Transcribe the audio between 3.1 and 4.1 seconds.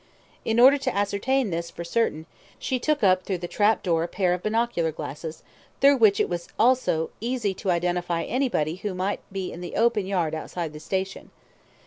through the trap door a